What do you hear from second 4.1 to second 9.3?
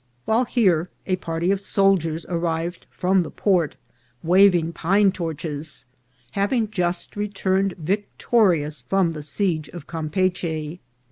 waving pine torches, having just returned victorious from the